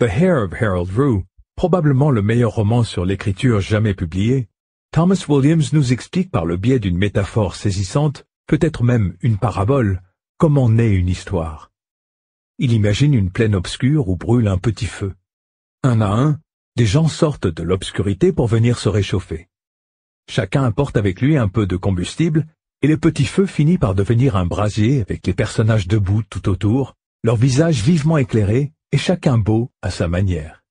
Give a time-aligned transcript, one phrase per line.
[0.00, 1.24] The Hair of Harold Rue,
[1.56, 4.46] probablement le meilleur roman sur l'écriture jamais publié,
[4.92, 10.00] Thomas Williams nous explique par le biais d'une métaphore saisissante, peut-être même une parabole,
[10.36, 11.72] comment naît une histoire.
[12.58, 15.16] Il imagine une plaine obscure où brûle un petit feu.
[15.82, 16.38] Un à un,
[16.76, 19.48] des gens sortent de l'obscurité pour venir se réchauffer.
[20.30, 22.46] Chacun apporte avec lui un peu de combustible,
[22.82, 26.94] et le petit feu finit par devenir un brasier avec les personnages debout tout autour,
[27.24, 30.62] leurs visages vivement éclairés, et chacun beau à sa manière.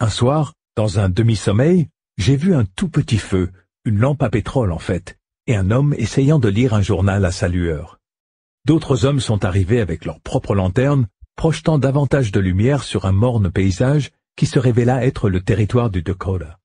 [0.00, 3.50] Un soir, dans un demi-sommeil, j'ai vu un tout petit feu,
[3.84, 7.32] une lampe à pétrole en fait, et un homme essayant de lire un journal à
[7.32, 7.98] sa lueur.
[8.64, 13.50] D'autres hommes sont arrivés avec leurs propres lanternes, projetant davantage de lumière sur un morne
[13.50, 16.58] paysage qui se révéla être le territoire du Dakota.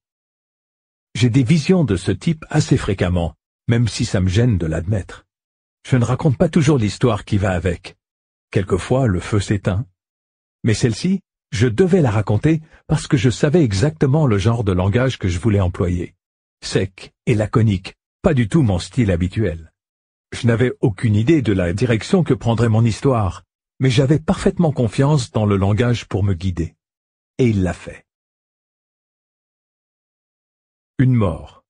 [1.15, 3.33] J'ai des visions de ce type assez fréquemment,
[3.67, 5.25] même si ça me gêne de l'admettre.
[5.89, 7.97] Je ne raconte pas toujours l'histoire qui va avec.
[8.51, 9.85] Quelquefois, le feu s'éteint.
[10.67, 11.21] Mais celle-ci,
[11.53, 15.39] je devais la raconter parce que je savais exactement le genre de langage que je
[15.39, 16.13] voulais employer.
[16.61, 19.71] Sec et laconique, pas du tout mon style habituel.
[20.33, 23.43] Je n'avais aucune idée de la direction que prendrait mon histoire,
[23.79, 26.75] mais j'avais parfaitement confiance dans le langage pour me guider.
[27.37, 28.03] Et il l'a fait.
[30.97, 31.63] Une mort.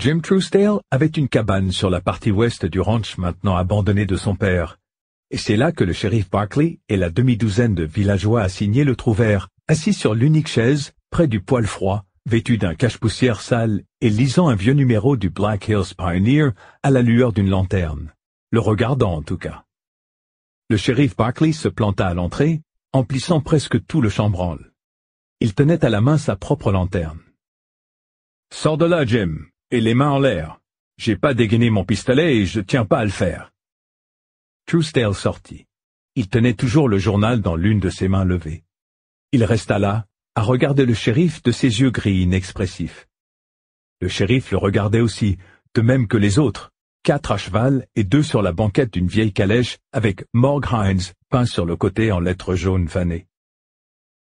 [0.00, 4.34] Jim Truesdale avait une cabane sur la partie ouest du ranch maintenant abandonnée de son
[4.34, 4.78] père,
[5.34, 9.48] et c'est là que le shérif Barkley et la demi-douzaine de villageois assignés le trouvèrent,
[9.66, 14.54] assis sur l'unique chaise, près du poêle froid, vêtu d'un cache-poussière sale et lisant un
[14.54, 16.50] vieux numéro du Black Hills Pioneer
[16.84, 18.14] à la lueur d'une lanterne,
[18.52, 19.64] le regardant en tout cas.
[20.70, 24.70] Le shérif Barkley se planta à l'entrée, emplissant presque tout le chambranle.
[25.40, 27.18] Il tenait à la main sa propre lanterne.
[28.52, 29.34] Sors de là, Jim,
[29.72, 30.60] et les mains en l'air.
[30.96, 33.50] J'ai pas dégainé mon pistolet et je tiens pas à le faire.
[34.66, 35.66] Truesdale sortit.
[36.14, 38.64] Il tenait toujours le journal dans l'une de ses mains levées.
[39.32, 43.06] Il resta là, à regarder le shérif de ses yeux gris inexpressifs.
[44.00, 45.38] Le shérif le regardait aussi,
[45.74, 46.70] de même que les autres,
[47.02, 51.46] quatre à cheval et deux sur la banquette d'une vieille calèche avec Morg Hines peint
[51.46, 53.26] sur le côté en lettres jaunes fanées.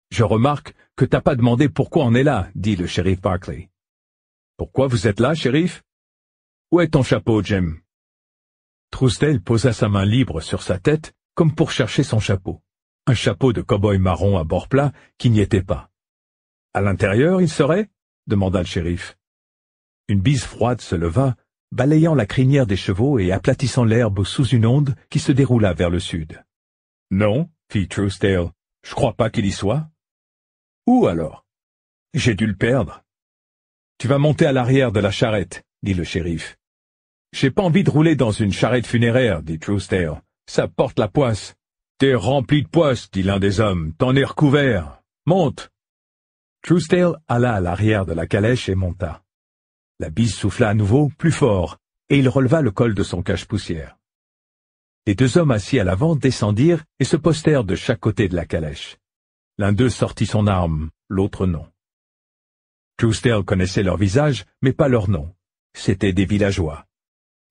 [0.10, 3.70] Je remarque que t'as pas demandé pourquoi on est là, dit le shérif Barclay.
[4.58, 5.84] Pourquoi vous êtes là, shérif?
[6.72, 7.78] Où est ton chapeau, Jim?
[8.94, 12.62] Trousdale posa sa main libre sur sa tête, comme pour chercher son chapeau.
[13.08, 15.90] Un chapeau de cow-boy marron à bord plat qui n'y était pas.
[16.76, 17.90] À l'intérieur, il serait?
[18.28, 19.18] demanda le shérif.
[20.10, 21.36] Une bise froide se leva,
[21.72, 25.90] balayant la crinière des chevaux et aplatissant l'herbe sous une onde qui se déroula vers
[25.90, 26.46] le sud.
[27.10, 28.52] Non, fit Truesdale,
[28.84, 29.90] je crois pas qu'il y soit.
[30.86, 31.48] Où alors?
[32.14, 33.04] J'ai dû le perdre.
[33.98, 36.60] Tu vas monter à l'arrière de la charrette, dit le shérif.
[37.34, 40.22] J'ai pas envie de rouler dans une charrette funéraire, dit Truesdale.
[40.46, 41.56] Ça porte la poisse.
[41.98, 43.92] T'es rempli de poisse, dit l'un des hommes.
[43.98, 45.02] T'en es recouvert.
[45.26, 45.72] Monte.
[46.62, 49.24] Truesdale alla à l'arrière de la calèche et monta.
[50.00, 51.80] La bise souffla à nouveau, plus fort,
[52.10, 53.98] et il releva le col de son cache-poussière.
[55.08, 58.46] Les deux hommes assis à l'avant descendirent et se postèrent de chaque côté de la
[58.46, 58.98] calèche.
[59.58, 61.66] L'un d'eux sortit son arme, l'autre non.
[62.98, 65.34] Truesdale connaissait leur visage, mais pas leur nom.
[65.74, 66.86] C'étaient des villageois.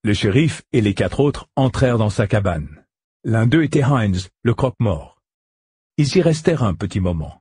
[0.05, 2.85] Le shérif et les quatre autres entrèrent dans sa cabane.
[3.23, 5.23] L'un d'eux était Hines, le croque-mort.
[5.97, 7.41] Ils y restèrent un petit moment.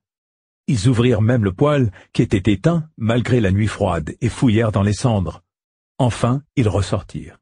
[0.68, 4.84] Ils ouvrirent même le poêle, qui était éteint malgré la nuit froide, et fouillèrent dans
[4.84, 5.42] les cendres.
[5.98, 7.40] Enfin, ils ressortirent.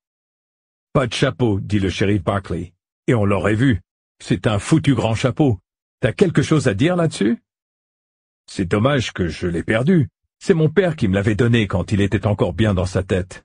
[0.94, 2.74] Pas de chapeau, dit le shérif Barclay.
[3.08, 3.82] Et on l'aurait vu.
[4.24, 5.60] C'est un foutu grand chapeau.
[6.00, 7.44] T'as quelque chose à dire là-dessus?
[8.50, 10.08] C'est dommage que je l'ai perdu.
[10.40, 13.44] C'est mon père qui me l'avait donné quand il était encore bien dans sa tête.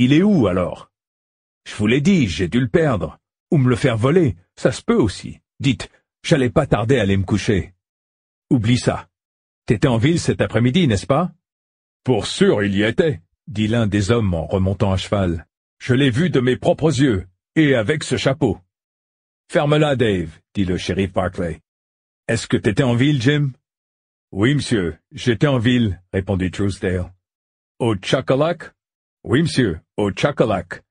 [0.00, 0.92] Il est où, alors?
[1.66, 3.18] Je vous l'ai dit, j'ai dû le perdre.
[3.50, 5.40] Ou me le faire voler, ça se peut aussi.
[5.58, 5.90] Dites,
[6.22, 7.74] j'allais pas tarder à aller me coucher.
[8.48, 9.08] Oublie ça.
[9.66, 11.32] T'étais en ville cet après-midi, n'est-ce pas?
[12.04, 15.48] Pour sûr, il y était, dit l'un des hommes en remontant à cheval.
[15.80, 17.26] Je l'ai vu de mes propres yeux,
[17.56, 18.56] et avec ce chapeau.
[19.50, 21.60] Ferme-la, Dave, dit le shérif Barclay.
[22.28, 23.50] Est-ce que t'étais en ville, Jim?
[24.30, 27.12] Oui, monsieur, j'étais en ville, répondit Truesdale.
[27.80, 28.76] Au Chacalac
[29.24, 30.82] Oui, monsieur, au Chacalac.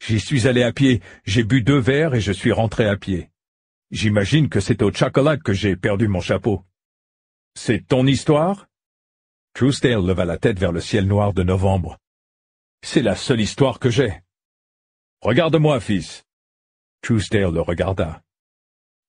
[0.00, 3.30] J'y suis allé à pied, j'ai bu deux verres et je suis rentré à pied.
[3.92, 6.64] J'imagine que c'est au Chacalac que j'ai perdu mon chapeau.
[7.54, 8.66] C'est ton histoire?
[9.54, 11.96] Truesdale leva la tête vers le ciel noir de novembre.
[12.82, 14.20] C'est la seule histoire que j'ai.
[15.22, 16.24] Regarde-moi, fils.
[17.02, 18.22] Truesdale le regarda.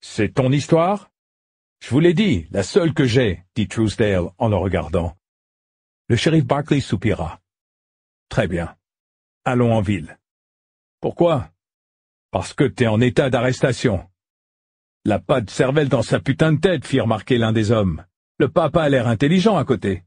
[0.02, 1.10] C'est ton histoire?
[1.80, 5.18] Je vous l'ai dit, la seule que j'ai, dit Truesdale en le regardant.
[6.10, 7.42] Le shérif Barclay soupira.
[8.30, 8.77] Très bien.
[9.50, 10.20] Allons en ville.
[11.00, 11.52] Pourquoi?
[12.32, 14.06] Parce que t'es en état d'arrestation.
[15.06, 18.04] La pas de cervelle dans sa putain de tête, fit remarquer l'un des hommes.
[18.40, 20.04] Le papa a l'air intelligent à côté.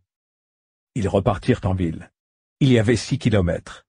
[0.95, 2.11] Ils repartirent en ville.
[2.61, 3.87] Il y avait six kilomètres.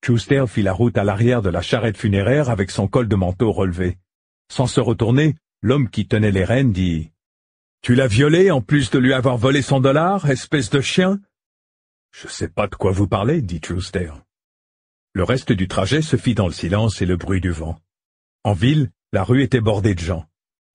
[0.00, 3.52] Truesdale fit la route à l'arrière de la charrette funéraire avec son col de manteau
[3.52, 3.96] relevé.
[4.50, 7.12] Sans se retourner, l'homme qui tenait les rênes dit
[7.82, 11.20] «Tu l'as violé en plus de lui avoir volé son dollar, espèce de chien?»
[12.10, 14.24] Je sais pas de quoi vous parlez, dit Truesdale.
[15.12, 17.78] Le reste du trajet se fit dans le silence et le bruit du vent.
[18.44, 20.26] En ville, la rue était bordée de gens.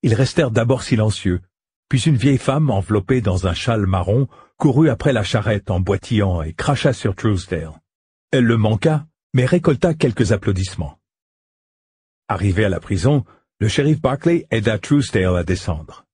[0.02, 1.42] Ils restèrent d'abord silencieux,
[1.90, 4.28] puis une vieille femme enveloppée dans un châle marron
[4.58, 7.72] courut après la charrette en boitillant et cracha sur Truesdale.
[8.32, 11.00] Elle le manqua, mais récolta quelques applaudissements.
[12.28, 13.24] Arrivé à la prison,
[13.60, 16.06] le shérif Barclay aida Truesdale à descendre.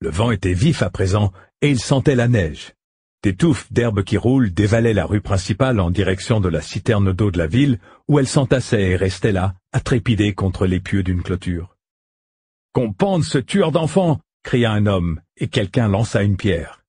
[0.00, 1.32] Le vent était vif à présent,
[1.62, 2.74] et il sentait la neige.
[3.24, 7.30] Des touffes d'herbes qui roulent dévalaient la rue principale en direction de la citerne d'eau
[7.30, 11.22] de la ville, où elles s'entassaient et restaient là, à trépider contre les pieux d'une
[11.22, 11.74] clôture.
[12.74, 16.84] Qu'on pende ce tueur d'enfants cria un homme, et quelqu'un lança une pierre.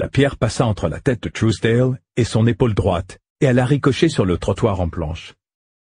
[0.00, 4.08] La pierre passa entre la tête de Truesdale et son épaule droite, et alla ricocher
[4.08, 5.34] sur le trottoir en planche.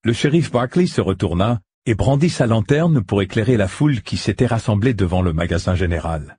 [0.03, 4.47] Le shérif Barclay se retourna et brandit sa lanterne pour éclairer la foule qui s'était
[4.47, 6.37] rassemblée devant le magasin général.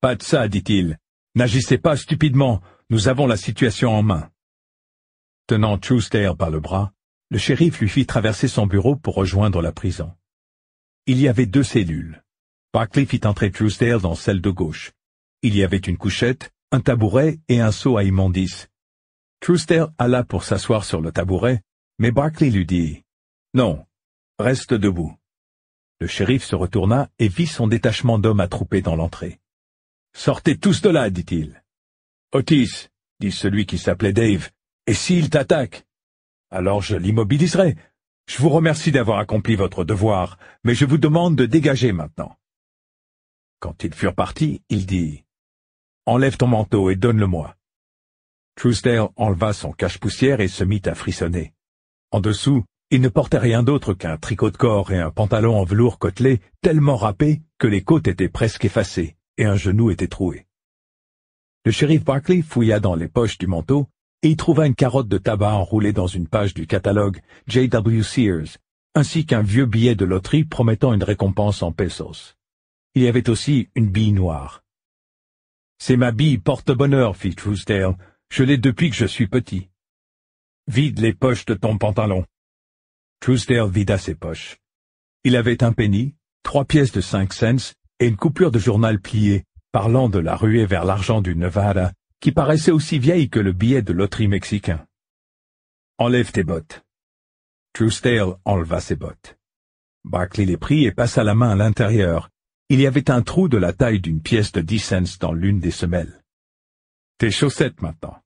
[0.00, 0.98] Pas de ça, dit-il.
[1.38, 4.28] N'agissez pas stupidement, nous avons la situation en main.
[5.46, 6.92] Tenant Truesdale par le bras,
[7.30, 10.12] le shérif lui fit traverser son bureau pour rejoindre la prison.
[11.06, 12.24] Il y avait deux cellules.
[12.74, 14.90] Barclay fit entrer Truesdale dans celle de gauche.
[15.42, 18.68] Il y avait une couchette, un tabouret et un seau à immondices.
[19.38, 21.62] Truesdale alla pour s'asseoir sur le tabouret,
[22.00, 23.04] mais Barclay lui dit
[23.54, 23.86] «Non,
[24.40, 25.16] reste debout.»
[26.00, 29.38] Le shérif se retourna et vit son détachement d'hommes attroupés dans l'entrée.
[30.18, 31.62] «Sortez tous de là, dit-il.
[32.32, 32.88] »«Otis,
[33.20, 34.50] dit celui qui s'appelait Dave,
[34.88, 35.86] et s'il t'attaque
[36.50, 37.76] Alors je l'immobiliserai.
[38.26, 42.36] Je vous remercie d'avoir accompli votre devoir, mais je vous demande de dégager maintenant.
[43.60, 45.24] Quand ils furent partis, il dit
[46.04, 47.54] «Enlève ton manteau et donne-le-moi.»
[48.56, 51.54] Truesdale enleva son cache-poussière et se mit à frissonner.
[52.10, 55.64] En dessous, il ne portait rien d'autre qu'un tricot de corps et un pantalon en
[55.64, 60.46] velours côtelé tellement râpé que les côtes étaient presque effacées et un genou était troué.
[61.64, 63.88] Le shérif Barclay fouilla dans les poches du manteau
[64.22, 68.02] et y trouva une carotte de tabac enroulée dans une page du catalogue J.W.
[68.02, 68.58] Sears,
[68.94, 72.34] ainsi qu'un vieux billet de loterie promettant une récompense en pesos.
[72.94, 74.64] Il y avait aussi une bille noire.
[75.78, 77.96] C'est ma bille porte-bonheur, fit Truesdale.
[78.30, 79.68] Je l'ai depuis que je suis petit.
[80.66, 82.26] Vide les poches de ton pantalon.
[83.20, 84.58] Truesdale vida ses poches.
[85.22, 89.44] Il avait un penny, trois pièces de cinq cents et une coupure de journal pliée,
[89.72, 93.82] parlant de la ruée vers l'argent du Nevada, qui paraissait aussi vieille que le billet
[93.82, 94.86] de loterie mexicain.
[95.98, 96.84] Enlève tes bottes.
[97.72, 99.36] Truesdale enleva ses bottes.
[100.04, 102.30] Barclay les prit et passa la main à l'intérieur,
[102.70, 105.58] il y avait un trou de la taille d'une pièce de dix cents dans l'une
[105.58, 106.22] des semelles.
[107.16, 108.22] Tes chaussettes maintenant.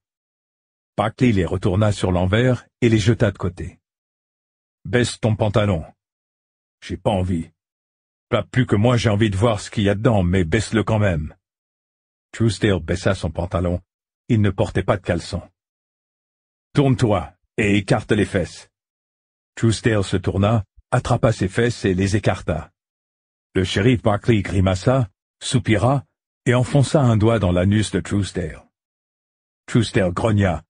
[0.97, 3.79] Barclay les retourna sur l'envers et les jeta de côté.
[4.85, 5.85] Baisse ton pantalon.
[6.81, 7.52] J'ai pas envie.
[8.29, 10.83] Pas plus que moi j'ai envie de voir ce qu'il y a dedans, mais baisse-le
[10.83, 11.35] quand même.
[12.31, 13.79] Truesdale baissa son pantalon.
[14.27, 15.41] Il ne portait pas de caleçon.
[16.73, 18.69] Tourne-toi et écarte les fesses.
[19.55, 22.71] Truesdale se tourna, attrapa ses fesses et les écarta.
[23.53, 25.09] Le shérif Barclay grimaça,
[25.39, 26.03] soupira
[26.47, 28.63] et enfonça un doigt dans l'anus de Truesdale.
[29.67, 30.63] Truesdale grogna.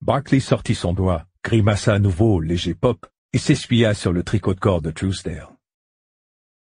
[0.00, 4.60] Barclay sortit son doigt, grimaça à nouveau léger pop et s'essuya sur le tricot de
[4.60, 5.48] corps de Truesdale.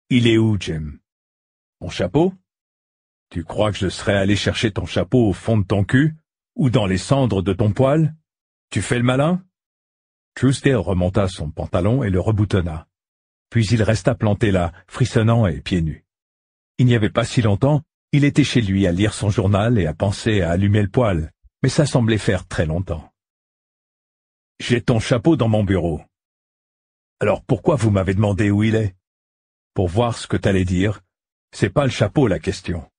[0.09, 0.99] Il est où, Jim?
[1.81, 2.33] Mon chapeau?
[3.29, 6.15] Tu crois que je serais allé chercher ton chapeau au fond de ton cul,
[6.55, 8.15] ou dans les cendres de ton poil?
[8.71, 9.43] Tu fais le malin?
[10.35, 12.89] Truesdale remonta son pantalon et le reboutonna
[13.49, 16.05] puis il resta planté là, frissonnant et pieds nus.
[16.77, 19.85] Il n'y avait pas si longtemps, il était chez lui à lire son journal et
[19.85, 23.11] à penser à allumer le poêle, mais ça semblait faire très longtemps.
[24.59, 26.01] J'ai ton chapeau dans mon bureau.
[27.19, 28.95] Alors pourquoi vous m'avez demandé où il est?
[29.73, 31.01] Pour voir ce que t'allais dire.
[31.51, 32.89] C'est pas le chapeau la question.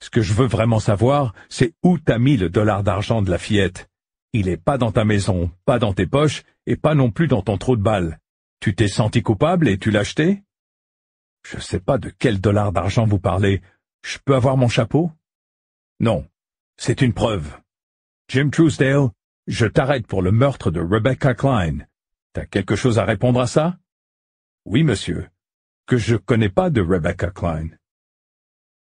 [0.00, 3.38] Ce que je veux vraiment savoir, c'est où t'as mis le dollar d'argent de la
[3.38, 3.88] fillette.
[4.32, 7.42] Il est pas dans ta maison, pas dans tes poches, et pas non plus dans
[7.42, 8.18] ton trou de balle.
[8.60, 10.42] Tu t'es senti coupable et tu l'as acheté?
[11.46, 13.62] Je sais pas de quel dollar d'argent vous parlez.
[14.02, 15.12] Je peux avoir mon chapeau?
[16.00, 16.26] Non,
[16.76, 17.56] c'est une preuve.
[18.28, 19.10] Jim Truesdale,
[19.46, 21.86] je t'arrête pour le meurtre de Rebecca Klein.
[22.32, 23.78] T'as quelque chose à répondre à ça?
[24.64, 25.28] Oui, monsieur.
[25.86, 27.68] Que je connais pas de Rebecca Klein.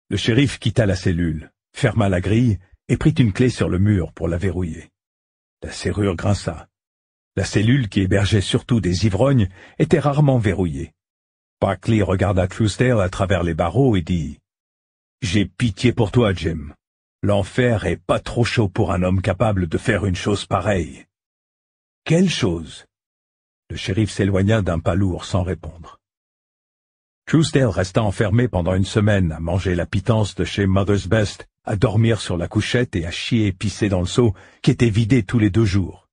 [0.10, 4.14] Le shérif quitta la cellule, ferma la grille et prit une clé sur le mur
[4.14, 4.92] pour la verrouiller.
[5.64, 6.68] La serrure grinça.
[7.36, 10.94] La cellule qui hébergeait surtout des ivrognes était rarement verrouillée.
[11.60, 14.38] Barclay regarda Truesdale à travers les barreaux et dit
[15.24, 16.76] «J'ai pitié pour toi, Jim.
[17.24, 21.08] L'enfer est pas trop chaud pour un homme capable de faire une chose pareille.
[22.04, 22.86] »«Quelle chose?»
[23.72, 26.01] Le shérif s'éloigna d'un pas lourd sans répondre.
[27.32, 31.78] Truesdale resta enfermé pendant une semaine à manger la pitance de chez Mother's Best, à
[31.78, 35.24] dormir sur la couchette et à chier et pisser dans le seau, qui était vidé
[35.24, 36.10] tous les deux jours.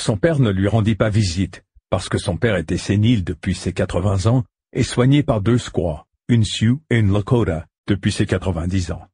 [0.00, 3.72] Son père ne lui rendit pas visite, parce que son père était sénile depuis ses
[3.72, 8.90] 80 ans et soigné par deux squaws, une Sioux et une Lakota, depuis ses 90
[8.90, 9.06] ans.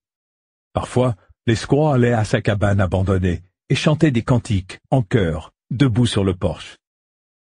[0.72, 1.14] Parfois,
[1.46, 6.24] les squaws allaient à sa cabane abandonnée et chantaient des cantiques, en chœur, debout sur
[6.24, 6.78] le porche.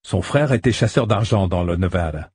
[0.05, 2.33] Son frère était chasseur d'argent dans le Nevada.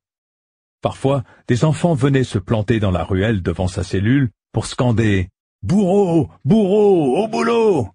[0.81, 5.29] Parfois, des enfants venaient se planter dans la ruelle devant sa cellule pour scander
[5.63, 7.87] «Bourreau Bourreau Au boulot!»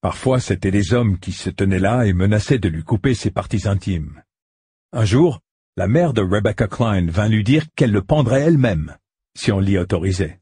[0.00, 3.66] Parfois, c'étaient des hommes qui se tenaient là et menaçaient de lui couper ses parties
[3.66, 4.22] intimes.
[4.92, 5.40] Un jour,
[5.76, 8.96] la mère de Rebecca Klein vint lui dire qu'elle le pendrait elle-même,
[9.36, 10.40] si on l'y autorisait.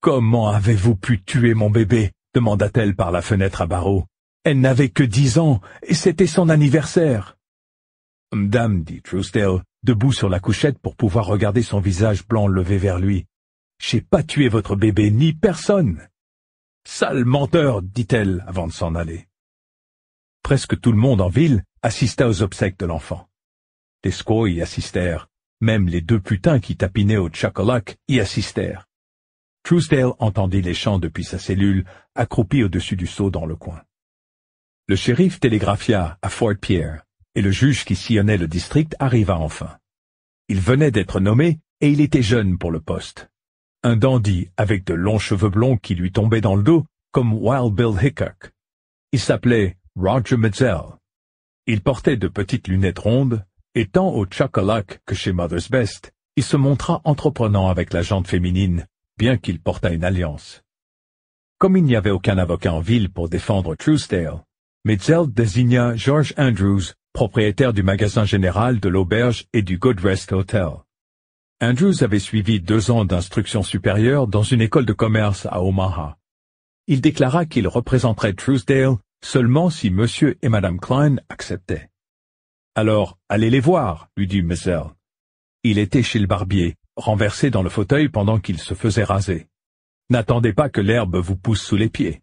[0.00, 2.12] Comment avez-vous pu tuer mon bébé?
[2.34, 4.06] demanda-t-elle par la fenêtre à barreaux.
[4.44, 7.36] Elle n'avait que dix ans, et c'était son anniversaire.
[8.32, 12.98] Dame, dit Truesdale, debout sur la couchette pour pouvoir regarder son visage blanc levé vers
[12.98, 13.26] lui.
[13.80, 16.08] J'ai pas tué votre bébé, ni personne.
[16.84, 19.28] Sale menteur, dit-elle avant de s'en aller.
[20.42, 23.28] Presque tout le monde en ville assista aux obsèques de l'enfant.
[24.04, 25.28] Les squaws y assistèrent.
[25.60, 28.88] Même les deux putains qui tapinaient au Chacolac y assistèrent.
[29.62, 31.84] Truesdale entendit les chants depuis sa cellule,
[32.16, 33.80] accroupi au-dessus du seau dans le coin.
[34.88, 39.78] Le shérif télégraphia à Fort Pierre, et le juge qui sillonnait le district arriva enfin.
[40.48, 43.30] Il venait d'être nommé, et il était jeune pour le poste.
[43.82, 47.74] Un dandy avec de longs cheveux blonds qui lui tombaient dans le dos, comme Wild
[47.74, 48.52] Bill Hickok.
[49.12, 50.80] Il s'appelait Roger Metzel.
[51.66, 56.42] Il portait de petites lunettes rondes, et tant au Chacolac que chez Mother's Best, il
[56.42, 58.86] se montra entreprenant avec la jante féminine,
[59.18, 60.62] bien qu'il portât une alliance.
[61.58, 64.42] Comme il n'y avait aucun avocat en ville pour défendre Truesdale,
[64.84, 70.68] Metzel désigna George Andrews, propriétaire du magasin général de l'auberge et du Goodrest Hotel.
[71.60, 76.18] Andrews avait suivi deux ans d'instruction supérieure dans une école de commerce à Omaha.
[76.88, 81.88] Il déclara qu'il représenterait Truesdale seulement si Monsieur et Madame Klein acceptaient.
[82.74, 84.82] Alors, allez les voir, lui dit Messel.
[85.62, 89.46] Il était chez le barbier, renversé dans le fauteuil pendant qu'il se faisait raser.
[90.10, 92.22] N'attendez pas que l'herbe vous pousse sous les pieds.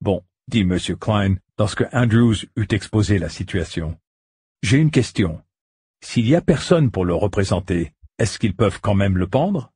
[0.00, 0.78] Bon, dit M.
[1.00, 3.98] Klein, lorsque Andrews eut exposé la situation.
[4.62, 5.42] J'ai une question.
[6.02, 9.72] S'il y a personne pour le représenter, est-ce qu'ils peuvent quand même le pendre?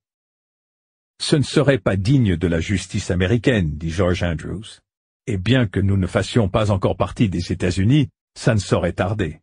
[1.20, 4.80] Ce ne serait pas digne de la justice américaine, dit George Andrews.
[5.26, 9.40] Et bien que nous ne fassions pas encore partie des États-Unis, ça ne saurait tarder.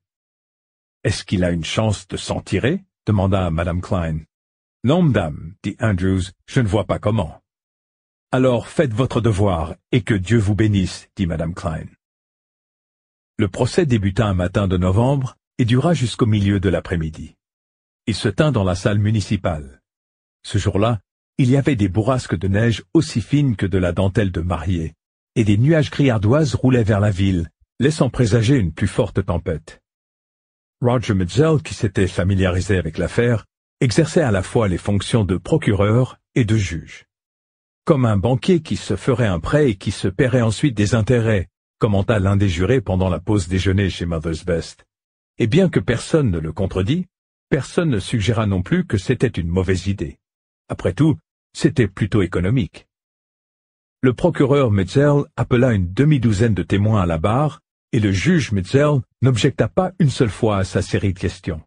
[1.04, 2.84] Est-ce qu'il a une chance de s'en tirer?
[3.06, 4.22] demanda Madame Klein.
[4.84, 7.42] Non, madame, dit Andrews, je ne vois pas comment.
[8.32, 11.86] Alors faites votre devoir, et que Dieu vous bénisse, dit Madame Klein.
[13.38, 17.36] Le procès débuta un matin de novembre et dura jusqu'au milieu de l'après-midi.
[18.08, 19.82] Il se tint dans la salle municipale.
[20.44, 21.02] Ce jour-là,
[21.38, 24.94] il y avait des bourrasques de neige aussi fines que de la dentelle de mariée,
[25.36, 27.50] et des nuages gris ardoises roulaient vers la ville,
[27.82, 29.82] laissant présager une plus forte tempête.
[30.80, 33.46] Roger Mitchell, qui s'était familiarisé avec l'affaire,
[33.82, 37.06] exerçait à la fois les fonctions de procureur et de juge.
[37.84, 41.50] Comme un banquier qui se ferait un prêt et qui se paierait ensuite des intérêts,
[41.80, 44.86] commenta l'un des jurés pendant la pause déjeuner chez Mother's Best.
[45.38, 47.08] Et bien que personne ne le contredit,
[47.50, 50.18] personne ne suggéra non plus que c'était une mauvaise idée.
[50.70, 51.18] Après tout,
[51.54, 52.88] c'était plutôt économique.
[54.02, 59.00] Le procureur Metzel appela une demi-douzaine de témoins à la barre et le juge Mitzel
[59.22, 61.62] n'objecta pas une seule fois à sa série de questions.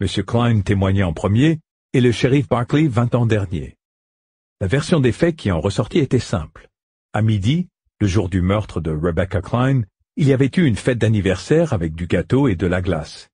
[0.00, 0.08] M.
[0.24, 1.60] Klein témoignait en premier,
[1.92, 3.76] et le shérif Barclay vint en dernier.
[4.62, 6.70] La version des faits qui en ressortit était simple.
[7.12, 7.68] À midi,
[8.02, 9.82] le jour du meurtre de Rebecca Klein,
[10.16, 13.30] il y avait eu une fête d'anniversaire avec du gâteau et de la glace.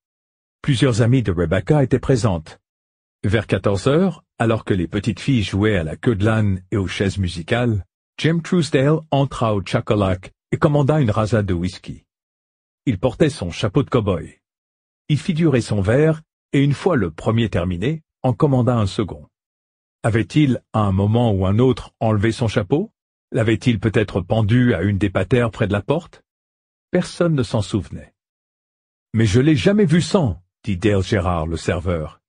[0.61, 2.59] Plusieurs amis de Rebecca étaient présentes.
[3.23, 6.77] Vers 14 heures, alors que les petites filles jouaient à la queue de l'âne et
[6.77, 7.83] aux chaises musicales,
[8.19, 12.05] Jim Truesdale entra au Chacolac et commanda une rasade de whisky.
[12.85, 14.39] Il portait son chapeau de cow-boy.
[15.07, 16.21] Il figurait son verre,
[16.53, 19.25] et une fois le premier terminé, en commanda un second.
[20.03, 22.91] Avait-il, à un moment ou un autre, enlevé son chapeau?
[23.31, 26.23] L'avait-il peut-être pendu à une des patères près de la porte?
[26.89, 28.13] Personne ne s'en souvenait.
[29.13, 32.21] Mais je l'ai jamais vu sans, dit Dale Gérard, le serveur.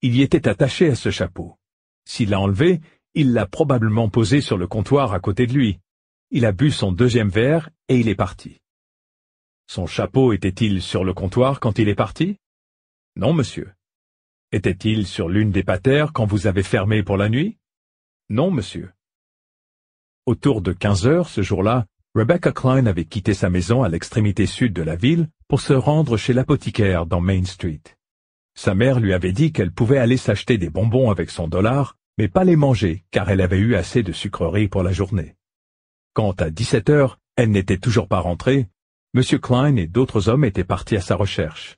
[0.00, 1.58] Il y était attaché à ce chapeau.
[2.06, 2.80] S'il l'a enlevé,
[3.14, 5.80] il l'a probablement posé sur le comptoir à côté de lui.
[6.30, 8.60] Il a bu son deuxième verre et il est parti.
[9.66, 12.38] Son chapeau était-il sur le comptoir quand il est parti?
[13.16, 13.72] Non, monsieur.
[14.52, 17.58] Était-il sur l'une des patères quand vous avez fermé pour la nuit?
[18.28, 18.92] Non, monsieur.
[20.26, 24.72] Autour de quinze heures ce jour-là, Rebecca Klein avait quitté sa maison à l'extrémité sud
[24.72, 27.82] de la ville pour se rendre chez l'apothicaire dans Main Street.
[28.58, 32.26] Sa mère lui avait dit qu'elle pouvait aller s'acheter des bonbons avec son dollar, mais
[32.26, 35.36] pas les manger, car elle avait eu assez de sucreries pour la journée.
[36.12, 38.66] Quand à 17 heures, elle n'était toujours pas rentrée,
[39.14, 39.22] M.
[39.38, 41.76] Klein et d'autres hommes étaient partis à sa recherche.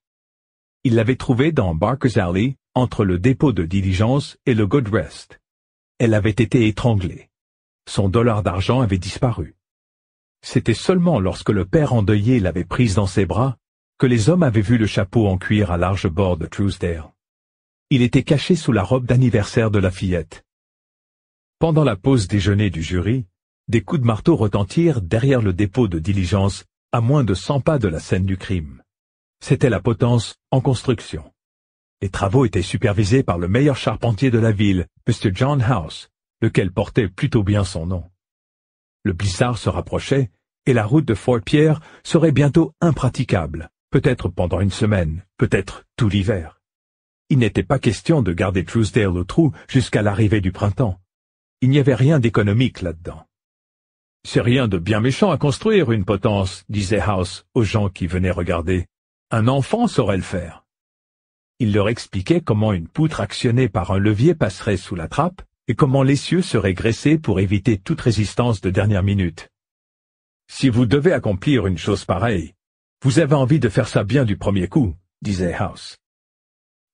[0.84, 5.38] Ils l'avaient trouvée dans Barker's Alley, entre le dépôt de diligence et le Good Rest.
[5.98, 7.27] Elle avait été étranglée.
[7.88, 9.56] Son dollar d'argent avait disparu.
[10.42, 13.56] C'était seulement lorsque le père endeuillé l'avait prise dans ses bras
[13.96, 17.10] que les hommes avaient vu le chapeau en cuir à large bord de Truesdale.
[17.88, 20.44] Il était caché sous la robe d'anniversaire de la fillette.
[21.58, 23.24] Pendant la pause déjeuner du jury,
[23.68, 27.78] des coups de marteau retentirent derrière le dépôt de diligence à moins de cent pas
[27.78, 28.82] de la scène du crime.
[29.40, 31.32] C'était la potence en construction.
[32.02, 35.30] Les travaux étaient supervisés par le meilleur charpentier de la ville, Mr.
[35.32, 38.04] John House, lequel portait plutôt bien son nom.
[39.04, 40.30] Le Blissard se rapprochait,
[40.66, 46.08] et la route de Fort Pierre serait bientôt impraticable, peut-être pendant une semaine, peut-être tout
[46.08, 46.60] l'hiver.
[47.30, 51.00] Il n'était pas question de garder Truesdale au trou jusqu'à l'arrivée du printemps.
[51.60, 53.26] Il n'y avait rien d'économique là-dedans.
[54.24, 58.30] C'est rien de bien méchant à construire une potence, disait House aux gens qui venaient
[58.30, 58.86] regarder.
[59.30, 60.64] Un enfant saurait le faire.
[61.58, 65.74] Il leur expliquait comment une poutre actionnée par un levier passerait sous la trappe et
[65.74, 69.48] comment l'essieu serait graissé pour éviter toute résistance de dernière minute.
[70.50, 72.54] Si vous devez accomplir une chose pareille,
[73.04, 75.98] vous avez envie de faire ça bien du premier coup, disait House.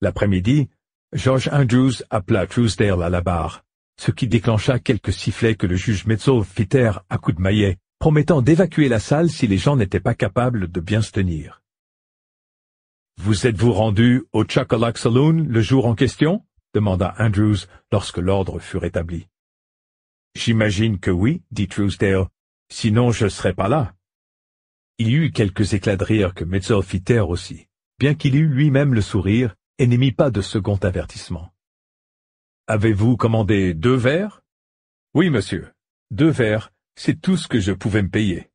[0.00, 0.69] L'après-midi,
[1.12, 3.64] George Andrews appela Truesdale à la barre,
[4.00, 7.78] ce qui déclencha quelques sifflets que le juge Metzow fit taire à coups de maillet,
[8.00, 11.62] promettant d'évacuer la salle si les gens n'étaient pas capables de bien se tenir.
[13.19, 16.45] Vous êtes-vous rendu au Chocolate Saloon le jour en question?
[16.75, 19.28] Demanda Andrews lorsque l'ordre fut rétabli.
[20.35, 22.26] J'imagine que oui, dit Truesdale,
[22.69, 23.95] sinon je ne serais pas là.
[24.99, 28.49] Il y eut quelques éclats de rire que Metzel fit taire aussi, bien qu'il eût
[28.49, 31.52] lui-même le sourire et n'émit pas de second avertissement.
[32.67, 34.43] Avez-vous commandé deux verres?
[35.15, 35.73] Oui, monsieur.
[36.10, 38.50] Deux verres, c'est tout ce que je pouvais me payer.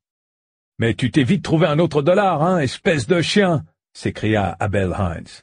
[0.78, 5.42] Mais tu t'es vite trouvé un autre dollar, hein, espèce de chien s'écria Abel Hines.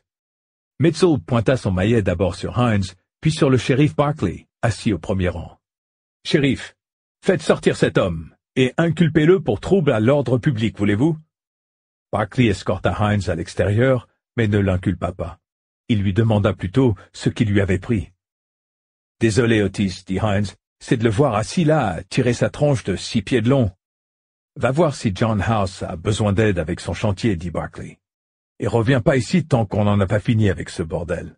[0.80, 2.86] Mitchell pointa son maillet d'abord sur Hines,
[3.20, 5.58] puis sur le shérif Barclay, assis au premier rang.
[6.24, 6.76] Shérif,
[7.26, 11.18] faites sortir cet homme, et inculpez-le pour trouble à l'ordre public, voulez-vous?
[12.12, 15.40] Barclay escorta Hines à l'extérieur, mais ne l'inculpa pas.
[15.90, 18.12] Il lui demanda plutôt ce qui lui avait pris.
[19.20, 23.24] Désolé, Otis, dit Hines, c'est de le voir assis là, tirer sa tronche de six
[23.24, 23.72] pieds de long.
[24.56, 27.98] Va voir si John House a besoin d'aide avec son chantier, dit Barclay
[28.60, 31.38] et reviens pas ici tant qu'on n'en a pas fini avec ce bordel.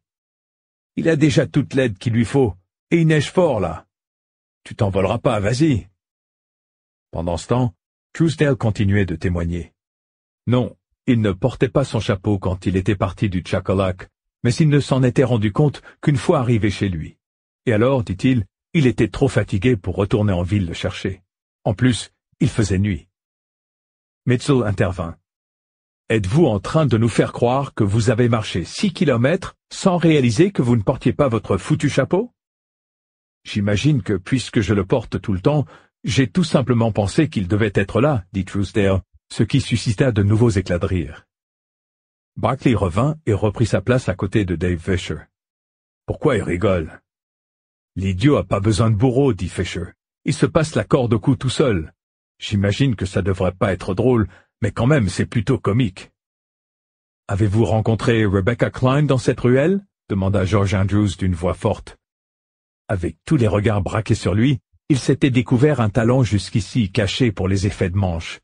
[0.96, 2.56] Il a déjà toute l'aide qu'il lui faut,
[2.92, 3.88] et il neige fort, là.
[4.64, 5.88] Tu t'envoleras pas, vas-y.
[7.12, 7.74] Pendant ce temps,
[8.14, 9.74] Truesdale continuait de témoigner.
[10.48, 10.76] Non,
[11.08, 14.10] il ne portait pas son chapeau quand il était parti du Chacolac,
[14.44, 17.18] mais il ne s'en était rendu compte qu'une fois arrivé chez lui.
[17.66, 21.24] Et alors, dit-il, il était trop fatigué pour retourner en ville le chercher.
[21.64, 23.08] En plus, il faisait nuit.
[24.26, 25.18] Mitchell intervint.
[26.12, 30.52] Êtes-vous en train de nous faire croire que vous avez marché six kilomètres sans réaliser
[30.52, 32.34] que vous ne portiez pas votre foutu chapeau?
[33.44, 35.68] J'imagine que puisque je le porte tout le temps,
[36.04, 40.50] j'ai tout simplement pensé qu'il devait être là, dit Truesdale, ce qui suscita de nouveaux
[40.50, 41.28] éclats de rire.
[42.38, 45.20] Barclay revint et reprit sa place à côté de Dave Fisher.
[46.08, 47.04] Pourquoi il rigole?
[47.96, 49.86] L'idiot a pas besoin de bourreau, dit Fisher.
[50.26, 51.94] Il se passe la corde au cou tout seul.
[52.40, 54.28] J'imagine que ça devrait pas être drôle,
[54.62, 56.12] mais quand même c'est plutôt comique.
[57.28, 59.86] Avez-vous rencontré Rebecca Klein dans cette ruelle?
[60.10, 61.98] demanda George Andrews d'une voix forte.
[62.88, 67.48] Avec tous les regards braqués sur lui, il s'était découvert un talent jusqu'ici caché pour
[67.48, 68.40] les effets de manche.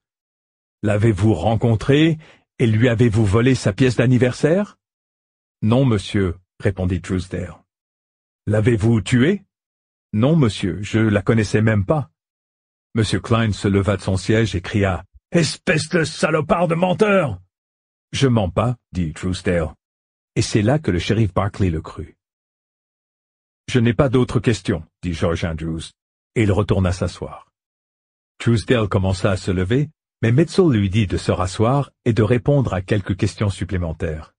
[0.83, 2.19] L'avez-vous rencontré
[2.59, 4.77] et lui avez-vous volé sa pièce d'anniversaire?
[5.63, 7.55] Non, monsieur, répondit Truesdale.
[8.45, 9.43] L'avez-vous tué?
[10.13, 12.11] Non, monsieur, je la connaissais même pas.
[12.93, 17.41] Monsieur Klein se leva de son siège et cria Espèce de salopard de menteur
[18.11, 19.73] Je mens pas, dit Truesdale.
[20.35, 22.15] Et c'est là que le shérif Barclay le crut.
[23.67, 25.81] Je n'ai pas d'autres questions, dit George Andrews,
[26.35, 27.51] et il retourna s'asseoir.
[28.37, 29.89] Truesdale commença à se lever,
[30.21, 34.33] mais Metzel lui dit de se rasseoir et de répondre à quelques questions supplémentaires.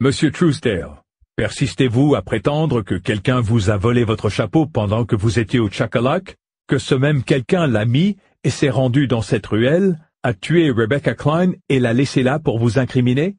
[0.00, 1.02] Monsieur Truesdale,
[1.36, 5.70] persistez-vous à prétendre que quelqu'un vous a volé votre chapeau pendant que vous étiez au
[5.70, 6.36] Chacalac,
[6.68, 11.14] que ce même quelqu'un l'a mis et s'est rendu dans cette ruelle a tué Rebecca
[11.14, 13.36] Klein et l'a laissé là pour vous incriminer?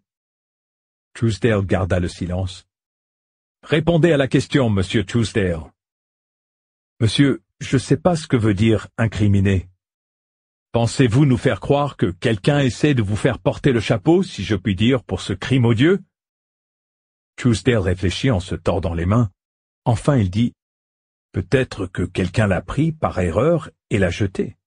[1.14, 2.66] Truesdale garda le silence.
[3.64, 5.72] Répondez à la question, monsieur Truesdale.
[7.00, 9.70] Monsieur, je sais pas ce que veut dire incriminé.
[10.74, 14.56] Pensez-vous nous faire croire que quelqu'un essaie de vous faire porter le chapeau, si je
[14.56, 16.04] puis dire, pour ce crime odieux?
[17.38, 19.30] Truesdale réfléchit en se tordant les mains.
[19.86, 20.54] Enfin il dit
[21.32, 24.58] Peut-être que quelqu'un l'a pris par erreur et l'a jeté.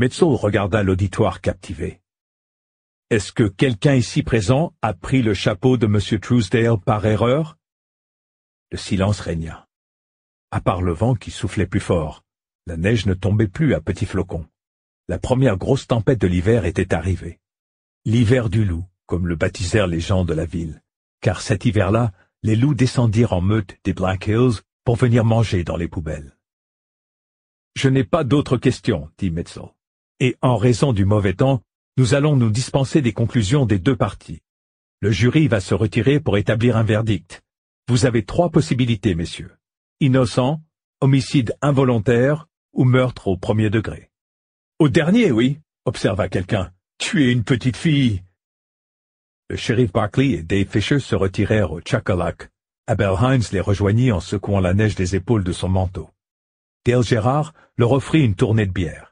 [0.00, 2.00] Metzel regarda l'auditoire captivé.
[3.10, 6.18] Est-ce que quelqu'un ici présent a pris le chapeau de M.
[6.18, 7.58] Truesdale par erreur?
[8.72, 9.68] Le silence régna.
[10.50, 12.24] À part le vent qui soufflait plus fort,
[12.66, 14.46] la neige ne tombait plus à petits flocons.
[15.06, 17.38] La première grosse tempête de l'hiver était arrivée.
[18.06, 20.82] L'hiver du loup, comme le baptisèrent les gens de la ville,
[21.20, 25.76] car cet hiver-là, les loups descendirent en meute des Black Hills pour venir manger dans
[25.76, 26.38] les poubelles.
[27.74, 29.64] Je n'ai pas d'autres questions, dit Metzel.
[30.22, 31.62] Et en raison du mauvais temps,
[31.96, 34.42] nous allons nous dispenser des conclusions des deux parties.
[35.00, 37.40] Le jury va se retirer pour établir un verdict.
[37.88, 39.56] Vous avez trois possibilités, messieurs.
[40.00, 40.60] Innocent,
[41.00, 44.10] homicide involontaire ou meurtre au premier degré.
[44.78, 46.70] Au dernier, oui, observa quelqu'un.
[46.98, 48.22] Tu es une petite fille.
[49.48, 52.50] Le shérif Barkley et Dave Fisher se retirèrent au Chacalac.
[52.86, 56.10] Abel Hines les rejoignit en secouant la neige des épaules de son manteau.
[56.84, 59.09] Dale Gérard leur offrit une tournée de bière.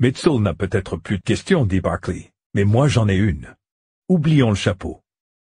[0.00, 3.56] Mitchell n'a peut-être plus de questions, dit Barclay, mais moi j'en ai une.
[4.08, 5.02] Oublions le chapeau.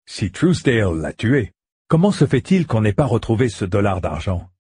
[0.06, 1.54] Si Truesdale l'a tué,
[1.88, 4.52] comment se fait-il qu'on n'ait pas retrouvé ce dollar d'argent?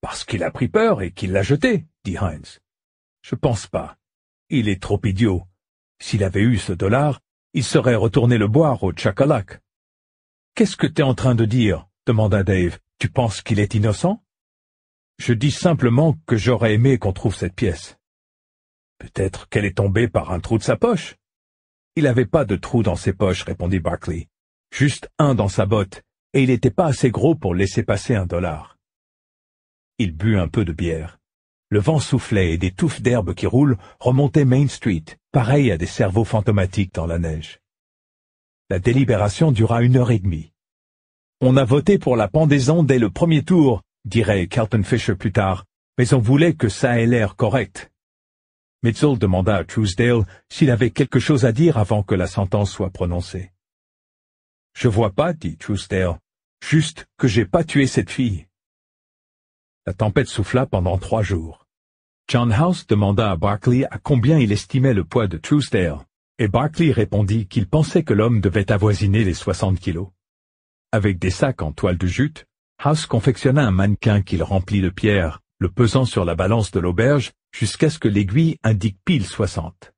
[0.00, 2.60] Parce qu'il a pris peur et qu'il l'a jeté, dit Hines.
[3.22, 3.96] Je pense pas.
[4.50, 5.42] Il est trop idiot.
[6.00, 7.20] S'il avait eu ce dollar,
[7.54, 9.60] il serait retourné le boire au Chacalac.
[10.54, 11.88] Qu'est-ce que t'es en train de dire?
[12.06, 12.78] demanda Dave.
[13.00, 14.22] Tu penses qu'il est innocent?
[15.18, 17.96] Je dis simplement que j'aurais aimé qu'on trouve cette pièce.
[19.02, 21.16] Peut-être qu'elle est tombée par un trou de sa poche.
[21.96, 24.28] Il n'avait pas de trou dans ses poches, répondit Barclay.
[24.72, 26.02] Juste un dans sa botte,
[26.34, 28.78] et il n'était pas assez gros pour laisser passer un dollar.
[29.98, 31.18] Il but un peu de bière.
[31.68, 35.86] Le vent soufflait et des touffes d'herbe qui roulent remontaient Main Street, pareil à des
[35.86, 37.58] cerveaux fantomatiques dans la neige.
[38.70, 40.52] La délibération dura une heure et demie.
[41.40, 45.64] On a voté pour la pendaison dès le premier tour, dirait Carlton Fisher plus tard,
[45.98, 47.91] mais on voulait que ça ait l'air correct.
[48.84, 52.90] Mitchell demanda à Truesdale s'il avait quelque chose à dire avant que la sentence soit
[52.90, 53.52] prononcée.
[54.74, 56.18] Je vois pas, dit Truesdale,
[56.60, 58.48] juste que j'ai pas tué cette fille.
[59.86, 61.64] La tempête souffla pendant trois jours.
[62.26, 65.98] John House demanda à Barclay à combien il estimait le poids de Truesdale,
[66.38, 70.08] et Barclay répondit qu'il pensait que l'homme devait avoisiner les soixante kilos.
[70.90, 72.46] Avec des sacs en toile de jute,
[72.78, 77.32] House confectionna un mannequin qu'il remplit de pierres, le pesant sur la balance de l'auberge
[77.52, 79.92] jusqu'à ce que l'aiguille indique pile soixante.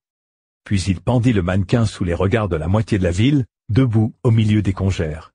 [0.65, 4.15] Puis il pendit le mannequin sous les regards de la moitié de la ville, debout
[4.23, 5.33] au milieu des congères.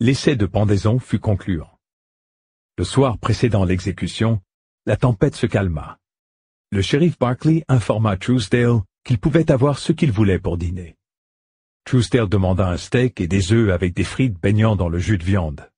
[0.00, 1.78] L'essai de pendaison fut concluant.
[2.76, 4.40] Le soir précédant l'exécution,
[4.86, 5.98] la tempête se calma.
[6.70, 10.96] Le shérif Barclay informa Truesdale qu'il pouvait avoir ce qu'il voulait pour dîner.
[11.84, 15.24] Truesdale demanda un steak et des œufs avec des frites baignant dans le jus de
[15.24, 15.68] viande.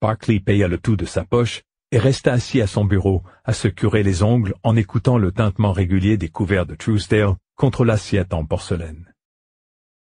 [0.00, 3.68] Barclay paya le tout de sa poche et resta assis à son bureau, à se
[3.68, 8.46] curer les ongles en écoutant le tintement régulier des couverts de Truesdale contre l'assiette en
[8.46, 9.14] porcelaine.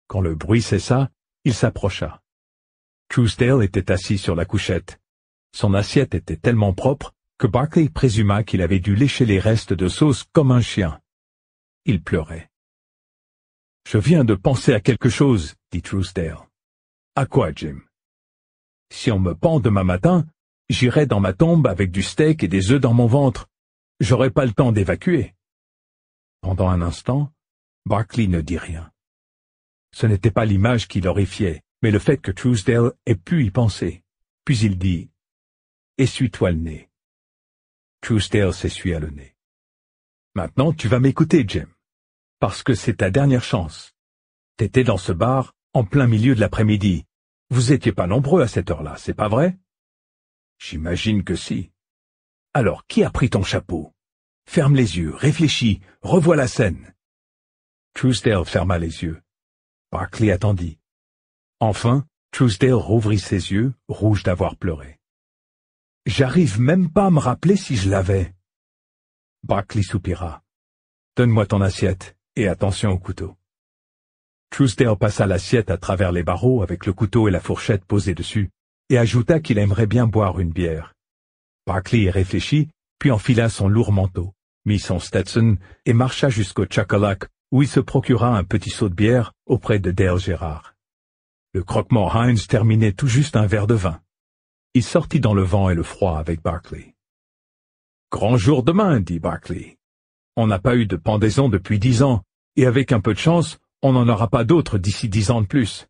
[0.09, 1.11] Quand le bruit cessa,
[1.45, 2.23] il s'approcha.
[3.09, 5.01] Truesdale était assis sur la couchette.
[5.55, 9.89] Son assiette était tellement propre que Barclay présuma qu'il avait dû lécher les restes de
[9.89, 11.01] sauce comme un chien.
[11.85, 12.51] Il pleurait.
[13.89, 16.39] Je viens de penser à quelque chose, dit Truesdale.
[17.15, 17.81] À quoi, Jim?
[18.91, 20.27] Si on me pend demain matin,
[20.69, 23.49] j'irai dans ma tombe avec du steak et des œufs dans mon ventre.
[24.01, 25.35] J'aurai pas le temps d'évacuer.
[26.41, 27.33] Pendant un instant,
[27.87, 28.91] Barclay ne dit rien.
[29.93, 34.03] Ce n'était pas l'image qui l'horrifiait, mais le fait que Truesdale ait pu y penser.
[34.45, 35.11] Puis il dit,
[35.99, 36.91] Essuie-toi le nez.
[38.03, 39.35] Truesdale s'essuya le nez.
[40.35, 41.69] Maintenant, tu vas m'écouter, Jim.
[42.39, 43.95] Parce que c'est ta dernière chance.
[44.59, 47.07] T'étais dans ce bar, en plein milieu de l'après-midi,
[47.51, 49.57] vous étiez pas nombreux à cette heure-là, c'est pas vrai?
[50.59, 51.71] J'imagine que si.
[52.55, 53.93] Alors, qui a pris ton chapeau?
[54.49, 56.95] Ferme les yeux, réfléchis, revois la scène.
[57.95, 59.23] Truesdale ferma les yeux.
[59.91, 60.79] Barclay attendit.
[61.61, 64.99] Enfin, Truesdale rouvrit ses yeux, rouge d'avoir pleuré.
[66.07, 68.35] J'arrive même pas à me rappeler si je l'avais.
[69.43, 70.43] Barclay soupira.
[71.17, 73.37] Donne-moi ton assiette, et attention au couteau.
[74.51, 78.51] Truesdale passa l'assiette à travers les barreaux avec le couteau et la fourchette posés dessus,
[78.91, 80.95] et ajouta qu'il aimerait bien boire une bière.
[81.67, 82.69] Barclay réfléchit,
[82.99, 84.33] puis enfila son lourd manteau,
[84.65, 88.95] mit son Stetson et marcha jusqu'au Chacalac, où il se procura un petit seau de
[88.95, 90.75] bière auprès de Dale Gérard.
[91.53, 94.01] Le croque-mort Heinz terminait tout juste un verre de vin.
[94.75, 96.95] Il sortit dans le vent et le froid avec Barclay.
[98.11, 99.79] Grand jour demain, dit Barclay.
[100.37, 102.23] On n'a pas eu de pendaison depuis dix ans,
[102.57, 105.47] et avec un peu de chance, on n'en aura pas d'autres d'ici dix ans de
[105.47, 105.87] plus.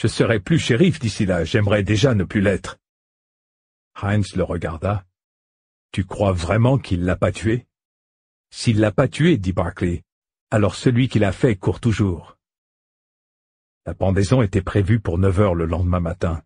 [0.00, 2.78] Je serai plus shérif d'ici là, j'aimerais déjà ne plus l'être.
[4.00, 5.04] Heinz le regarda.
[5.90, 7.66] Tu crois vraiment qu'il l'a pas tué?
[8.52, 10.04] S'il l'a pas tué, dit Barclay,
[10.52, 12.38] alors celui qui l'a fait court toujours.
[13.86, 16.44] La pendaison était prévue pour neuf heures le lendemain matin.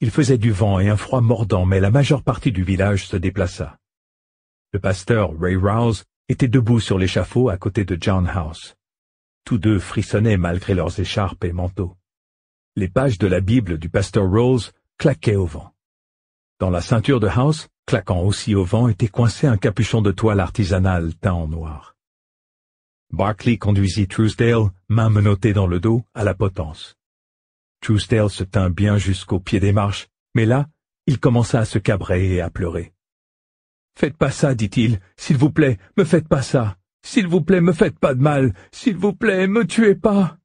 [0.00, 3.18] Il faisait du vent et un froid mordant, mais la majeure partie du village se
[3.18, 3.76] déplaça.
[4.72, 8.78] Le pasteur Ray Rouse était debout sur l'échafaud à côté de John House.
[9.44, 11.97] Tous deux frissonnaient malgré leurs écharpes et manteaux.
[12.78, 15.74] Les pages de la Bible du pasteur Rose claquaient au vent.
[16.60, 20.38] Dans la ceinture de House, claquant aussi au vent, était coincé un capuchon de toile
[20.38, 21.96] artisanale teint en noir.
[23.10, 26.94] Barclay conduisit Truesdale, main menottée dans le dos, à la potence.
[27.80, 30.68] Truesdale se tint bien jusqu'au pied des marches, mais là,
[31.08, 32.92] il commença à se cabrer et à pleurer.
[33.96, 36.76] Faites pas ça, dit-il, s'il vous plaît, me faites pas ça.
[37.02, 38.54] S'il vous plaît, me faites pas de mal.
[38.70, 40.38] S'il vous plaît, me tuez pas.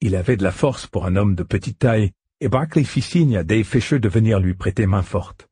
[0.00, 3.36] Il avait de la force pour un homme de petite taille, et Barclay fit signe
[3.36, 5.48] à Dave Fisher de venir lui prêter main forte.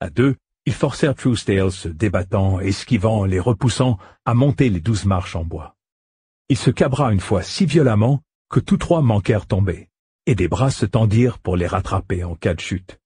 [0.00, 5.34] À deux, ils forcèrent Truesdale, se débattant, esquivant, les repoussant, à monter les douze marches
[5.34, 5.76] en bois.
[6.50, 9.88] Il se cabra une fois si violemment que tous trois manquèrent tomber,
[10.26, 13.00] et des bras se tendirent pour les rattraper en cas de chute.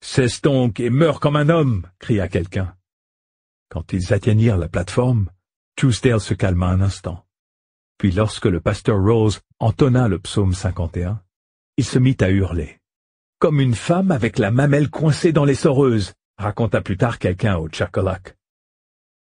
[0.00, 2.74] Cesse donc et meurs comme un homme, cria quelqu'un.
[3.68, 5.30] Quand ils atteignirent la plateforme,
[5.76, 7.24] Truesdale se calma un instant.
[8.02, 11.22] Puis lorsque le pasteur Rose entonna le psaume 51,
[11.76, 12.80] il se mit à hurler.
[13.38, 17.68] Comme une femme avec la mamelle coincée dans les soreuses, raconta plus tard quelqu'un au
[17.68, 18.36] Tchakolac.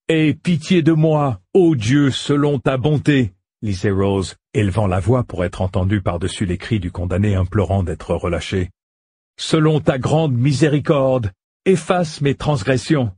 [0.09, 5.44] Aie pitié de moi, ô Dieu, selon ta bonté, lisait Rose, élevant la voix pour
[5.44, 8.70] être entendue par-dessus les cris du condamné implorant d'être relâché.
[9.38, 11.31] Selon ta grande miséricorde,
[11.66, 13.12] efface mes transgressions.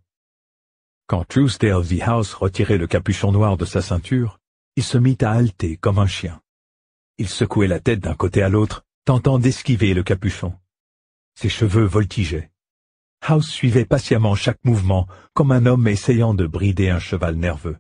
[1.07, 4.38] Quand Truesdale vit House retirer le capuchon noir de sa ceinture,
[4.79, 6.41] il se mit à halter comme un chien.
[7.19, 10.55] Il secouait la tête d'un côté à l'autre, tentant d'esquiver le capuchon.
[11.35, 12.53] Ses cheveux voltigeaient.
[13.21, 17.77] House suivait patiemment chaque mouvement, comme un homme essayant de brider un cheval nerveux.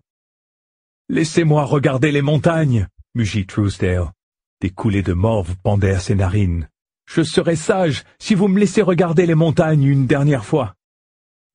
[1.09, 4.11] Laissez-moi regarder les montagnes, mugit Truesdale.
[4.61, 6.69] Des coulées de morve pendaient à ses narines.
[7.07, 10.75] Je serai sage si vous me laissez regarder les montagnes une dernière fois.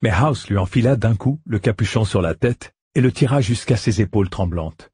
[0.02, 3.76] Mais House lui enfila d'un coup le capuchon sur la tête et le tira jusqu'à
[3.76, 4.93] ses épaules tremblantes.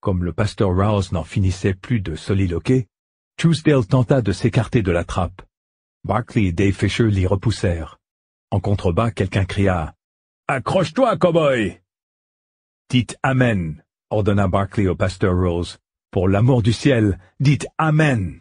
[0.00, 2.88] Comme le pasteur Rouse n'en finissait plus de soliloquer,
[3.36, 5.42] Truesdale tenta de s'écarter de la trappe.
[6.04, 7.98] Barclay et Dave Fisher l'y repoussèrent.
[8.50, 9.94] En contrebas, quelqu'un cria
[10.48, 11.80] «Accroche-toi, cowboy
[12.88, 15.78] !»«Dites Amen!» ordonna Barclay au pasteur Rose.
[16.10, 18.40] «Pour l'amour du ciel, dites Amen!»«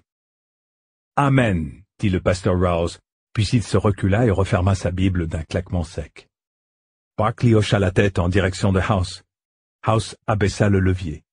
[1.17, 2.99] Amen!» dit le pasteur Rose,
[3.33, 6.29] puis il se recula et referma sa Bible d'un claquement sec.
[7.17, 9.23] Barclay hocha la tête en direction de House.
[9.83, 11.23] House abaissa le levier.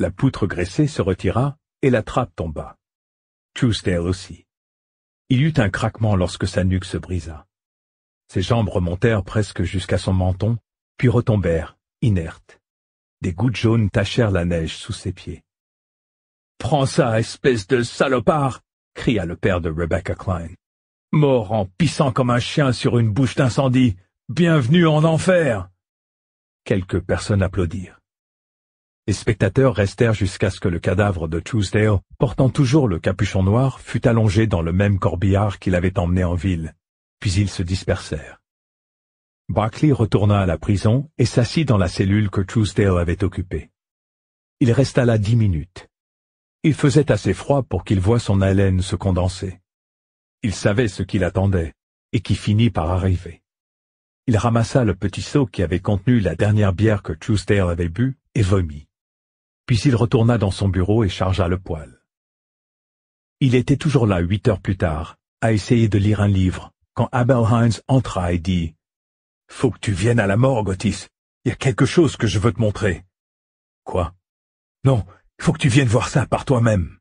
[0.00, 2.76] La poutre graissée se retira et la trappe tomba.
[3.54, 4.44] Truesdale aussi.
[5.28, 7.46] Il eut un craquement lorsque sa nuque se brisa.
[8.26, 10.58] Ses jambes remontèrent presque jusqu'à son menton,
[10.96, 12.60] puis retombèrent, inertes.
[13.20, 15.44] Des gouttes jaunes tachèrent la neige sous ses pieds.
[16.58, 18.62] Prends ça, espèce de salopard
[18.94, 20.48] cria le père de Rebecca Klein.
[21.12, 23.96] Mort en pissant comme un chien sur une bouche d'incendie.
[24.28, 25.68] Bienvenue en enfer.
[26.64, 28.00] Quelques personnes applaudirent.
[29.06, 33.80] Les spectateurs restèrent jusqu'à ce que le cadavre de Truesdale, portant toujours le capuchon noir,
[33.80, 36.74] fût allongé dans le même corbillard qu'il avait emmené en ville,
[37.20, 38.40] puis ils se dispersèrent.
[39.50, 43.70] Barclay retourna à la prison et s'assit dans la cellule que Truesdale avait occupée.
[44.60, 45.86] Il resta là dix minutes.
[46.62, 49.60] Il faisait assez froid pour qu'il voie son haleine se condenser.
[50.42, 51.74] Il savait ce qu'il attendait,
[52.12, 53.42] et qui finit par arriver.
[54.26, 58.16] Il ramassa le petit seau qui avait contenu la dernière bière que Truesdale avait bu
[58.34, 58.88] et vomit.
[59.66, 62.00] Puis il retourna dans son bureau et chargea le poêle.
[63.40, 67.08] Il était toujours là huit heures plus tard, à essayer de lire un livre, quand
[67.12, 68.74] Abel Hines entra et dit
[69.48, 71.08] «Faut que tu viennes à la morgue, Otis.
[71.44, 73.04] Il y a quelque chose que je veux te montrer.
[73.84, 74.14] »«Quoi
[74.84, 75.04] ?»«Non,
[75.40, 76.98] faut que tu viennes voir ça par toi-même.»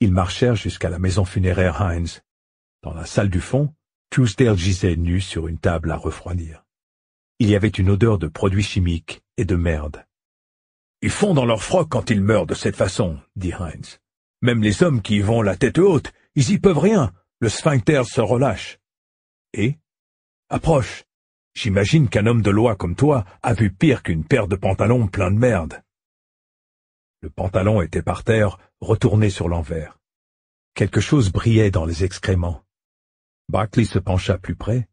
[0.00, 2.20] Ils marchèrent jusqu'à la maison funéraire Hines.
[2.82, 3.74] Dans la salle du fond,
[4.10, 6.64] Truesdale gisait nu sur une table à refroidir.
[7.38, 10.06] Il y avait une odeur de produits chimiques et de merde.
[11.06, 14.00] Ils font dans leur froc quand ils meurent de cette façon, dit Heinz.
[14.42, 17.12] Même les hommes qui y vont la tête haute, ils y peuvent rien.
[17.38, 18.80] Le sphincter se relâche.
[19.52, 19.78] Et?
[20.48, 21.04] Approche.
[21.54, 25.30] J'imagine qu'un homme de loi comme toi a vu pire qu'une paire de pantalons pleins
[25.30, 25.80] de merde.
[27.22, 30.00] Le pantalon était par terre, retourné sur l'envers.
[30.74, 32.64] Quelque chose brillait dans les excréments.
[33.48, 34.88] Barclay se pencha plus près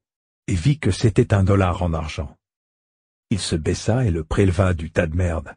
[0.45, 2.37] et vit que c'était un dollar en argent.
[3.31, 5.55] Il se baissa et le préleva du tas de merde.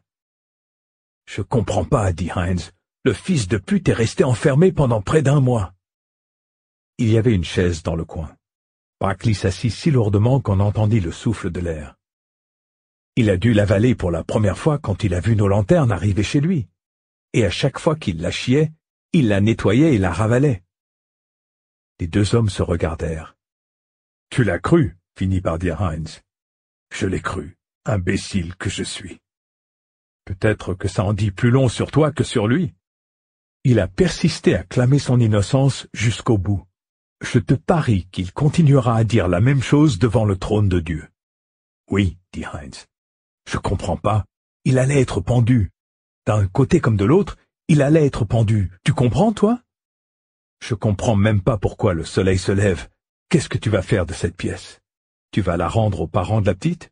[1.27, 2.71] Je comprends pas, dit Heinz.
[3.03, 5.73] Le fils de pute est resté enfermé pendant près d'un mois.
[6.97, 8.35] Il y avait une chaise dans le coin.
[8.99, 11.95] Barclay s'assit si lourdement qu'on entendit le souffle de l'air.
[13.15, 16.23] Il a dû l'avaler pour la première fois quand il a vu nos lanternes arriver
[16.23, 16.67] chez lui.
[17.33, 18.71] Et à chaque fois qu'il la chiait,
[19.13, 20.63] il la nettoyait et la ravalait.
[21.99, 23.35] Les deux hommes se regardèrent.
[24.29, 26.21] Tu l'as cru, finit par dire Heinz.
[26.93, 29.19] Je l'ai cru, imbécile que je suis.
[30.27, 32.73] Peut-être que ça en dit plus long sur toi que sur lui.
[33.63, 36.65] Il a persisté à clamer son innocence jusqu'au bout.
[37.21, 41.07] Je te parie qu'il continuera à dire la même chose devant le trône de Dieu.
[41.89, 42.87] Oui, dit Heinz.
[43.49, 44.25] Je comprends pas.
[44.65, 45.71] Il allait être pendu.
[46.25, 47.37] D'un côté comme de l'autre,
[47.69, 48.69] il allait être pendu.
[48.83, 49.61] Tu comprends, toi?
[50.61, 52.89] Je comprends même pas pourquoi le soleil se lève.
[53.29, 54.81] Qu'est-ce que tu vas faire de cette pièce?
[55.31, 56.91] Tu vas la rendre aux parents de la petite?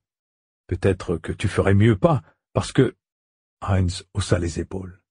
[0.67, 2.95] Peut-être que tu ferais mieux pas, parce que...
[3.61, 5.01] Heinz haussa les épaules.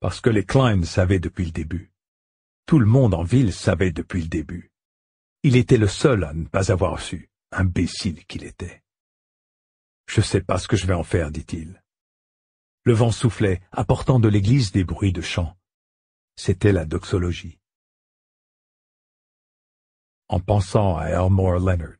[0.00, 1.92] Parce que les Klein savaient depuis le début.
[2.66, 4.72] Tout le monde en ville savait depuis le début.
[5.42, 8.82] Il était le seul à ne pas avoir su, imbécile qu'il était.
[10.06, 11.82] Je sais pas ce que je vais en faire, dit-il.
[12.84, 15.56] Le vent soufflait, apportant de l'église des bruits de chant.
[16.36, 17.58] C'était la doxologie.
[20.28, 21.99] En pensant à Elmore Leonard,